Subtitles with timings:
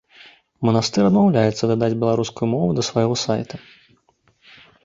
[0.69, 3.61] Манастыр адмаўляецца дадаць беларускую мову да свайго сайта.